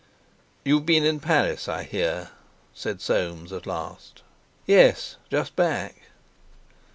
"You've 0.65 0.87
been 0.87 1.05
in 1.05 1.19
Paris, 1.19 1.67
I 1.69 1.83
hear," 1.83 2.31
said 2.73 3.01
Soames 3.01 3.53
at 3.53 3.67
last. 3.67 4.23
"Yes; 4.65 5.17
just 5.29 5.55
back." 5.55 6.09